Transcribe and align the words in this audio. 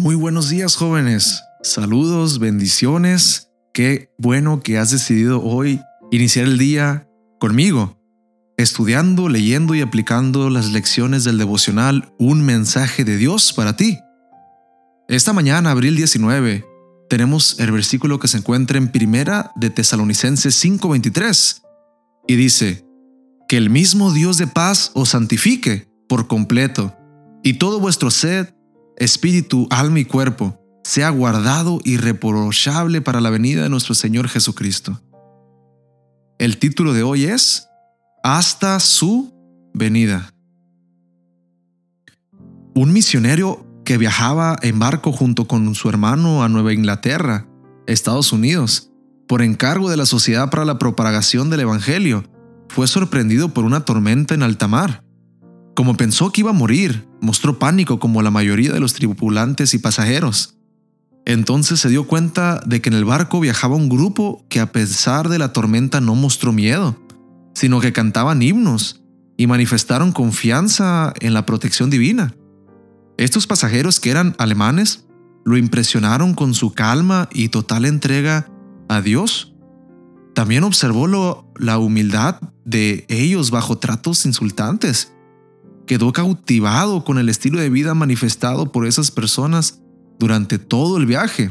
Muy 0.00 0.14
buenos 0.14 0.48
días 0.48 0.76
jóvenes, 0.76 1.42
saludos, 1.62 2.38
bendiciones. 2.38 3.50
Qué 3.74 4.10
bueno 4.16 4.62
que 4.62 4.78
has 4.78 4.90
decidido 4.90 5.42
hoy 5.42 5.78
iniciar 6.10 6.46
el 6.46 6.56
día 6.56 7.06
conmigo, 7.38 8.00
estudiando, 8.56 9.28
leyendo 9.28 9.74
y 9.74 9.82
aplicando 9.82 10.48
las 10.48 10.70
lecciones 10.70 11.24
del 11.24 11.36
devocional 11.36 12.14
Un 12.18 12.42
mensaje 12.46 13.04
de 13.04 13.18
Dios 13.18 13.52
para 13.52 13.76
ti. 13.76 13.98
Esta 15.06 15.34
mañana, 15.34 15.70
abril 15.70 15.96
19, 15.96 16.64
tenemos 17.10 17.60
el 17.60 17.70
versículo 17.70 18.18
que 18.18 18.28
se 18.28 18.38
encuentra 18.38 18.78
en 18.78 18.88
Primera 18.88 19.52
de 19.54 19.68
Tesalonicenses 19.68 20.54
5:23 20.64 21.60
y 22.26 22.36
dice, 22.36 22.86
que 23.50 23.58
el 23.58 23.68
mismo 23.68 24.14
Dios 24.14 24.38
de 24.38 24.46
paz 24.46 24.92
os 24.94 25.10
santifique 25.10 25.90
por 26.08 26.26
completo 26.26 26.96
y 27.42 27.54
todo 27.54 27.80
vuestro 27.80 28.10
sed 28.10 28.48
espíritu, 29.00 29.66
alma 29.70 29.98
y 29.98 30.04
cuerpo, 30.04 30.60
sea 30.84 31.10
guardado 31.10 31.80
irreprochable 31.84 33.00
para 33.00 33.20
la 33.20 33.30
venida 33.30 33.62
de 33.62 33.70
nuestro 33.70 33.94
Señor 33.94 34.28
Jesucristo. 34.28 35.00
El 36.38 36.58
título 36.58 36.92
de 36.92 37.02
hoy 37.02 37.24
es 37.24 37.66
Hasta 38.22 38.78
su 38.78 39.34
venida. 39.74 40.32
Un 42.74 42.92
misionero 42.92 43.66
que 43.84 43.98
viajaba 43.98 44.56
en 44.62 44.78
barco 44.78 45.12
junto 45.12 45.46
con 45.46 45.74
su 45.74 45.88
hermano 45.88 46.44
a 46.44 46.48
Nueva 46.48 46.72
Inglaterra, 46.72 47.48
Estados 47.86 48.32
Unidos, 48.32 48.90
por 49.26 49.42
encargo 49.42 49.90
de 49.90 49.96
la 49.96 50.06
Sociedad 50.06 50.50
para 50.50 50.64
la 50.64 50.78
Propagación 50.78 51.50
del 51.50 51.60
Evangelio, 51.60 52.24
fue 52.68 52.86
sorprendido 52.86 53.48
por 53.48 53.64
una 53.64 53.84
tormenta 53.84 54.34
en 54.34 54.42
alta 54.42 54.68
mar. 54.68 55.04
Como 55.80 55.96
pensó 55.96 56.30
que 56.30 56.42
iba 56.42 56.50
a 56.50 56.52
morir, 56.52 57.08
mostró 57.22 57.58
pánico 57.58 57.98
como 57.98 58.20
la 58.20 58.30
mayoría 58.30 58.70
de 58.70 58.80
los 58.80 58.92
tripulantes 58.92 59.72
y 59.72 59.78
pasajeros. 59.78 60.58
Entonces 61.24 61.80
se 61.80 61.88
dio 61.88 62.06
cuenta 62.06 62.60
de 62.66 62.82
que 62.82 62.90
en 62.90 62.94
el 62.96 63.06
barco 63.06 63.40
viajaba 63.40 63.76
un 63.76 63.88
grupo 63.88 64.44
que 64.50 64.60
a 64.60 64.72
pesar 64.72 65.30
de 65.30 65.38
la 65.38 65.54
tormenta 65.54 66.02
no 66.02 66.14
mostró 66.14 66.52
miedo, 66.52 67.00
sino 67.54 67.80
que 67.80 67.94
cantaban 67.94 68.42
himnos 68.42 69.00
y 69.38 69.46
manifestaron 69.46 70.12
confianza 70.12 71.14
en 71.18 71.32
la 71.32 71.46
protección 71.46 71.88
divina. 71.88 72.34
Estos 73.16 73.46
pasajeros 73.46 74.00
que 74.00 74.10
eran 74.10 74.34
alemanes 74.36 75.06
lo 75.46 75.56
impresionaron 75.56 76.34
con 76.34 76.52
su 76.52 76.74
calma 76.74 77.30
y 77.32 77.48
total 77.48 77.86
entrega 77.86 78.50
a 78.90 79.00
Dios. 79.00 79.54
También 80.34 80.62
observó 80.62 81.50
la 81.56 81.78
humildad 81.78 82.38
de 82.66 83.06
ellos 83.08 83.50
bajo 83.50 83.78
tratos 83.78 84.26
insultantes 84.26 85.14
quedó 85.90 86.12
cautivado 86.12 87.02
con 87.02 87.18
el 87.18 87.28
estilo 87.28 87.58
de 87.58 87.68
vida 87.68 87.94
manifestado 87.94 88.70
por 88.70 88.86
esas 88.86 89.10
personas 89.10 89.80
durante 90.20 90.60
todo 90.60 90.98
el 90.98 91.04
viaje. 91.04 91.50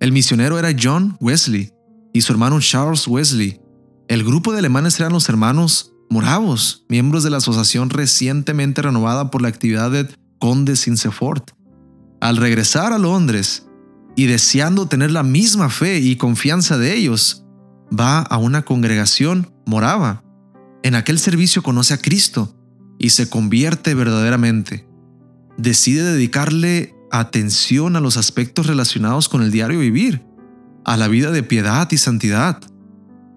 El 0.00 0.12
misionero 0.12 0.58
era 0.58 0.74
John 0.82 1.18
Wesley 1.20 1.74
y 2.14 2.22
su 2.22 2.32
hermano 2.32 2.58
Charles 2.60 3.06
Wesley. 3.06 3.60
El 4.08 4.24
grupo 4.24 4.50
de 4.50 4.60
alemanes 4.60 4.98
eran 4.98 5.12
los 5.12 5.28
hermanos 5.28 5.92
moravos, 6.08 6.86
miembros 6.88 7.22
de 7.22 7.28
la 7.28 7.36
asociación 7.36 7.90
recientemente 7.90 8.80
renovada 8.80 9.30
por 9.30 9.42
la 9.42 9.48
actividad 9.48 9.90
de 9.90 10.08
Conde 10.38 10.74
Sinsefort. 10.74 11.50
Al 12.22 12.38
regresar 12.38 12.94
a 12.94 12.98
Londres 12.98 13.66
y 14.16 14.24
deseando 14.24 14.88
tener 14.88 15.10
la 15.10 15.22
misma 15.22 15.68
fe 15.68 15.98
y 15.98 16.16
confianza 16.16 16.78
de 16.78 16.96
ellos, 16.96 17.44
va 17.92 18.20
a 18.20 18.38
una 18.38 18.62
congregación 18.62 19.52
morava. 19.66 20.24
En 20.82 20.94
aquel 20.94 21.18
servicio 21.18 21.62
conoce 21.62 21.92
a 21.92 21.98
Cristo 21.98 22.56
y 23.02 23.10
se 23.10 23.28
convierte 23.28 23.94
verdaderamente. 23.94 24.86
Decide 25.58 26.04
dedicarle 26.04 26.94
atención 27.10 27.96
a 27.96 28.00
los 28.00 28.16
aspectos 28.16 28.68
relacionados 28.68 29.28
con 29.28 29.42
el 29.42 29.50
diario 29.50 29.80
vivir, 29.80 30.24
a 30.84 30.96
la 30.96 31.08
vida 31.08 31.32
de 31.32 31.42
piedad 31.42 31.90
y 31.90 31.98
santidad. 31.98 32.62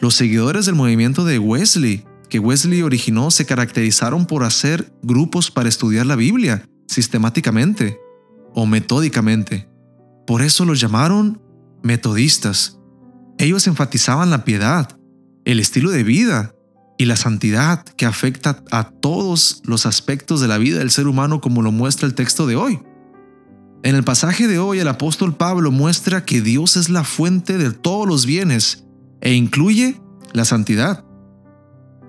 Los 0.00 0.16
seguidores 0.16 0.66
del 0.66 0.74
movimiento 0.74 1.24
de 1.24 1.38
Wesley, 1.38 2.04
que 2.28 2.40
Wesley 2.40 2.82
originó, 2.82 3.30
se 3.30 3.46
caracterizaron 3.46 4.26
por 4.26 4.42
hacer 4.42 4.92
grupos 5.02 5.52
para 5.52 5.68
estudiar 5.68 6.06
la 6.06 6.16
Biblia 6.16 6.68
sistemáticamente 6.88 7.98
o 8.54 8.66
metódicamente. 8.66 9.68
Por 10.26 10.42
eso 10.42 10.64
los 10.64 10.80
llamaron 10.80 11.40
metodistas. 11.84 12.80
Ellos 13.38 13.68
enfatizaban 13.68 14.28
la 14.28 14.44
piedad, 14.44 14.98
el 15.44 15.60
estilo 15.60 15.90
de 15.92 16.02
vida 16.02 16.52
y 17.02 17.04
la 17.04 17.16
santidad 17.16 17.84
que 17.96 18.06
afecta 18.06 18.62
a 18.70 18.88
todos 18.88 19.60
los 19.64 19.86
aspectos 19.86 20.40
de 20.40 20.46
la 20.46 20.56
vida 20.56 20.78
del 20.78 20.92
ser 20.92 21.08
humano 21.08 21.40
como 21.40 21.60
lo 21.60 21.72
muestra 21.72 22.06
el 22.06 22.14
texto 22.14 22.46
de 22.46 22.54
hoy. 22.54 22.78
En 23.82 23.96
el 23.96 24.04
pasaje 24.04 24.46
de 24.46 24.60
hoy 24.60 24.78
el 24.78 24.86
apóstol 24.86 25.34
Pablo 25.34 25.72
muestra 25.72 26.24
que 26.24 26.40
Dios 26.40 26.76
es 26.76 26.90
la 26.90 27.02
fuente 27.02 27.58
de 27.58 27.72
todos 27.72 28.06
los 28.06 28.24
bienes 28.24 28.84
e 29.20 29.34
incluye 29.34 30.00
la 30.32 30.44
santidad. 30.44 31.04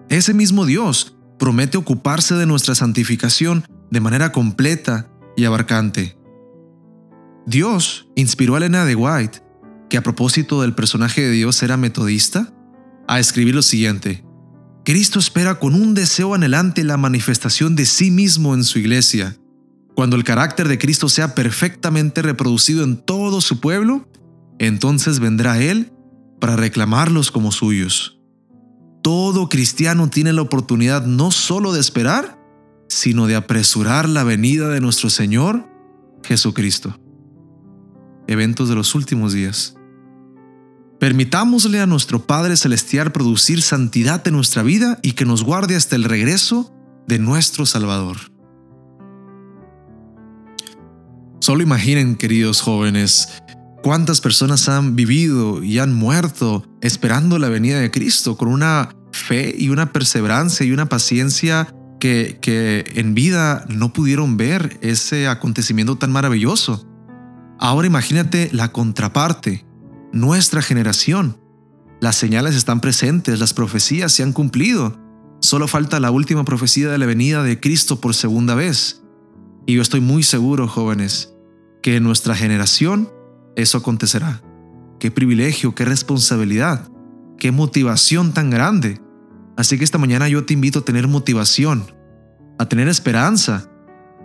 Ese 0.09 0.35
mismo 0.35 0.63
Dios 0.63 1.15
promete 1.39 1.79
ocuparse 1.79 2.35
de 2.35 2.45
nuestra 2.45 2.75
santificación 2.75 3.65
de 3.89 3.99
manera 3.99 4.31
completa 4.31 5.09
y 5.35 5.45
abarcante. 5.45 6.15
Dios 7.47 8.09
inspiró 8.15 8.53
a 8.53 8.57
Elena 8.59 8.85
de 8.85 8.93
White, 8.93 9.41
que 9.89 9.97
a 9.97 10.03
propósito 10.03 10.61
del 10.61 10.75
personaje 10.75 11.21
de 11.21 11.31
Dios 11.31 11.63
era 11.63 11.77
metodista, 11.77 12.53
a 13.07 13.19
escribir 13.19 13.55
lo 13.55 13.63
siguiente. 13.63 14.23
Cristo 14.85 15.19
espera 15.19 15.59
con 15.59 15.75
un 15.75 15.93
deseo 15.93 16.33
anhelante 16.33 16.83
la 16.83 16.97
manifestación 16.97 17.75
de 17.75 17.85
sí 17.85 18.11
mismo 18.11 18.53
en 18.53 18.65
su 18.65 18.79
iglesia. 18.79 19.37
Cuando 19.95 20.17
el 20.17 20.25
carácter 20.25 20.67
de 20.67 20.77
Cristo 20.77 21.07
sea 21.07 21.35
perfectamente 21.35 22.21
reproducido 22.21 22.83
en 22.83 22.97
todo 22.97 23.39
su 23.39 23.61
pueblo, 23.61 24.09
entonces 24.59 25.19
vendrá 25.19 25.61
Él 25.61 25.93
para 26.41 26.57
reclamarlos 26.57 27.31
como 27.31 27.53
suyos. 27.53 28.19
Todo 29.01 29.47
cristiano 29.47 30.09
tiene 30.09 30.33
la 30.33 30.41
oportunidad 30.41 31.05
no 31.05 31.31
solo 31.31 31.71
de 31.71 31.79
esperar, 31.79 32.37
sino 32.89 33.27
de 33.27 33.35
apresurar 33.35 34.09
la 34.09 34.23
venida 34.23 34.67
de 34.69 34.81
nuestro 34.81 35.09
Señor 35.09 35.65
Jesucristo. 36.23 36.99
Eventos 38.27 38.67
de 38.67 38.75
los 38.75 38.95
últimos 38.95 39.31
días. 39.31 39.75
Permitámosle 41.03 41.81
a 41.81 41.85
nuestro 41.85 42.25
Padre 42.25 42.55
Celestial 42.55 43.11
producir 43.11 43.61
santidad 43.61 44.25
en 44.25 44.35
nuestra 44.35 44.63
vida 44.63 44.99
y 45.01 45.11
que 45.11 45.25
nos 45.25 45.43
guarde 45.43 45.75
hasta 45.75 45.97
el 45.97 46.05
regreso 46.05 46.73
de 47.07 47.19
nuestro 47.19 47.65
Salvador. 47.65 48.15
Solo 51.41 51.61
imaginen, 51.61 52.15
queridos 52.15 52.61
jóvenes, 52.61 53.27
cuántas 53.83 54.21
personas 54.21 54.69
han 54.69 54.95
vivido 54.95 55.61
y 55.61 55.79
han 55.79 55.93
muerto 55.93 56.65
esperando 56.79 57.37
la 57.37 57.49
venida 57.49 57.81
de 57.81 57.91
Cristo 57.91 58.37
con 58.37 58.47
una 58.47 58.95
fe 59.11 59.53
y 59.57 59.67
una 59.67 59.91
perseverancia 59.91 60.65
y 60.65 60.71
una 60.71 60.87
paciencia 60.87 61.67
que, 61.99 62.39
que 62.41 62.85
en 62.95 63.13
vida 63.13 63.65
no 63.67 63.91
pudieron 63.91 64.37
ver 64.37 64.77
ese 64.79 65.27
acontecimiento 65.27 65.97
tan 65.97 66.13
maravilloso. 66.13 66.87
Ahora 67.59 67.87
imagínate 67.87 68.47
la 68.53 68.71
contraparte, 68.71 69.65
nuestra 70.13 70.61
generación. 70.61 71.37
Las 71.99 72.15
señales 72.15 72.55
están 72.55 72.79
presentes, 72.79 73.39
las 73.39 73.53
profecías 73.53 74.13
se 74.13 74.23
han 74.23 74.31
cumplido. 74.31 74.97
Solo 75.41 75.67
falta 75.67 75.99
la 75.99 76.11
última 76.11 76.45
profecía 76.45 76.89
de 76.89 76.97
la 76.97 77.05
venida 77.05 77.43
de 77.43 77.59
Cristo 77.59 77.99
por 77.99 78.13
segunda 78.13 78.55
vez. 78.55 79.03
Y 79.65 79.73
yo 79.73 79.81
estoy 79.81 80.01
muy 80.01 80.23
seguro, 80.23 80.67
jóvenes, 80.67 81.33
que 81.81 81.97
en 81.97 82.03
nuestra 82.03 82.35
generación 82.35 83.09
eso 83.55 83.79
acontecerá. 83.79 84.41
Qué 84.99 85.11
privilegio, 85.11 85.75
qué 85.75 85.83
responsabilidad, 85.83 86.87
qué 87.37 87.51
motivación 87.51 88.33
tan 88.33 88.49
grande. 88.49 89.01
Así 89.57 89.77
que 89.77 89.83
esta 89.83 89.97
mañana 89.97 90.29
yo 90.29 90.45
te 90.45 90.53
invito 90.53 90.79
a 90.79 90.85
tener 90.85 91.07
motivación, 91.07 91.91
a 92.59 92.67
tener 92.67 92.87
esperanza, 92.87 93.69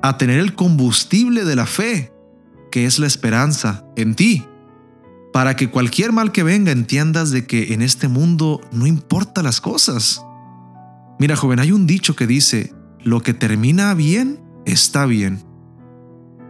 a 0.02 0.18
tener 0.18 0.38
el 0.38 0.54
combustible 0.54 1.44
de 1.44 1.56
la 1.56 1.66
fe, 1.66 2.12
que 2.70 2.84
es 2.84 2.98
la 2.98 3.06
esperanza 3.06 3.84
en 3.96 4.14
ti 4.14 4.46
para 5.32 5.56
que 5.56 5.70
cualquier 5.70 6.12
mal 6.12 6.32
que 6.32 6.42
venga 6.42 6.72
entiendas 6.72 7.30
de 7.30 7.46
que 7.46 7.74
en 7.74 7.82
este 7.82 8.08
mundo 8.08 8.60
no 8.72 8.86
importa 8.86 9.42
las 9.42 9.60
cosas. 9.60 10.22
Mira, 11.18 11.36
joven, 11.36 11.60
hay 11.60 11.72
un 11.72 11.86
dicho 11.86 12.16
que 12.16 12.26
dice, 12.26 12.72
lo 13.00 13.20
que 13.20 13.34
termina 13.34 13.92
bien, 13.94 14.40
está 14.64 15.06
bien. 15.06 15.44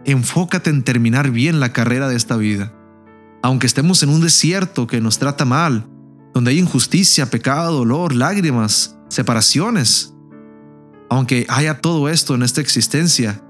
Enfócate 0.05 0.69
en 0.69 0.83
terminar 0.83 1.31
bien 1.31 1.59
la 1.59 1.73
carrera 1.73 2.07
de 2.07 2.15
esta 2.15 2.37
vida. 2.37 2.73
Aunque 3.41 3.67
estemos 3.67 4.03
en 4.03 4.09
un 4.09 4.21
desierto 4.21 4.87
que 4.87 5.01
nos 5.01 5.19
trata 5.19 5.45
mal, 5.45 5.87
donde 6.33 6.51
hay 6.51 6.59
injusticia, 6.59 7.29
pecado, 7.29 7.79
dolor, 7.79 8.13
lágrimas, 8.13 8.97
separaciones. 9.09 10.13
Aunque 11.09 11.45
haya 11.49 11.81
todo 11.81 12.09
esto 12.09 12.35
en 12.35 12.43
esta 12.43 12.61
existencia, 12.61 13.43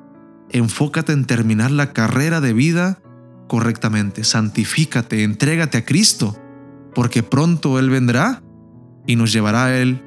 enfócate 0.49 1.13
en 1.13 1.25
terminar 1.25 1.71
la 1.71 1.93
carrera 1.93 2.41
de 2.41 2.53
vida 2.53 3.01
correctamente. 3.49 4.23
Santifícate, 4.23 5.23
entrégate 5.23 5.79
a 5.79 5.85
Cristo, 5.85 6.37
porque 6.95 7.23
pronto 7.23 7.79
Él 7.79 7.89
vendrá 7.89 8.41
y 9.05 9.17
nos 9.17 9.33
llevará 9.33 9.65
a 9.65 9.77
Él 9.77 10.01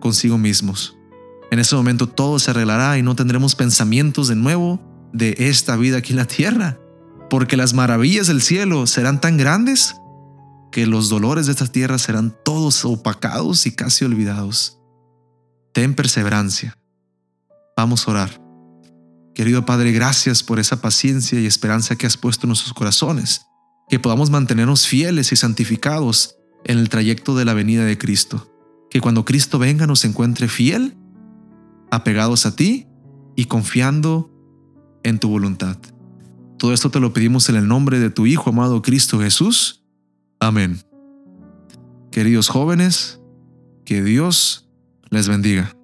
consigo 0.00 0.36
mismos. 0.36 0.98
En 1.50 1.58
ese 1.58 1.74
momento 1.74 2.06
todo 2.06 2.38
se 2.38 2.50
arreglará 2.50 2.98
y 2.98 3.02
no 3.02 3.16
tendremos 3.16 3.54
pensamientos 3.54 4.28
de 4.28 4.36
nuevo 4.36 4.80
de 5.12 5.34
esta 5.38 5.76
vida 5.76 5.98
aquí 5.98 6.12
en 6.12 6.18
la 6.18 6.26
tierra, 6.26 6.78
porque 7.30 7.56
las 7.56 7.72
maravillas 7.72 8.26
del 8.26 8.42
cielo 8.42 8.86
serán 8.86 9.20
tan 9.20 9.38
grandes 9.38 9.96
que 10.70 10.86
los 10.86 11.08
dolores 11.08 11.46
de 11.46 11.52
esta 11.52 11.66
tierra 11.66 11.98
serán 11.98 12.34
todos 12.44 12.84
opacados 12.84 13.66
y 13.66 13.72
casi 13.72 14.04
olvidados. 14.04 14.78
Ten 15.72 15.94
perseverancia. 15.94 16.76
Vamos 17.76 18.06
a 18.06 18.10
orar. 18.10 18.49
Querido 19.40 19.64
Padre, 19.64 19.90
gracias 19.92 20.42
por 20.42 20.58
esa 20.58 20.82
paciencia 20.82 21.40
y 21.40 21.46
esperanza 21.46 21.96
que 21.96 22.06
has 22.06 22.18
puesto 22.18 22.44
en 22.44 22.48
nuestros 22.48 22.74
corazones, 22.74 23.46
que 23.88 23.98
podamos 23.98 24.28
mantenernos 24.28 24.86
fieles 24.86 25.32
y 25.32 25.36
santificados 25.36 26.36
en 26.66 26.76
el 26.76 26.90
trayecto 26.90 27.34
de 27.34 27.46
la 27.46 27.54
venida 27.54 27.86
de 27.86 27.96
Cristo, 27.96 28.52
que 28.90 29.00
cuando 29.00 29.24
Cristo 29.24 29.58
venga 29.58 29.86
nos 29.86 30.04
encuentre 30.04 30.46
fiel, 30.46 30.94
apegados 31.90 32.44
a 32.44 32.54
ti 32.54 32.86
y 33.34 33.46
confiando 33.46 34.30
en 35.04 35.18
tu 35.18 35.30
voluntad. 35.30 35.78
Todo 36.58 36.74
esto 36.74 36.90
te 36.90 37.00
lo 37.00 37.14
pedimos 37.14 37.48
en 37.48 37.56
el 37.56 37.66
nombre 37.66 37.98
de 37.98 38.10
tu 38.10 38.26
Hijo 38.26 38.50
amado 38.50 38.82
Cristo 38.82 39.20
Jesús. 39.20 39.86
Amén. 40.38 40.82
Queridos 42.12 42.48
jóvenes, 42.48 43.22
que 43.86 44.02
Dios 44.02 44.68
les 45.08 45.28
bendiga. 45.28 45.74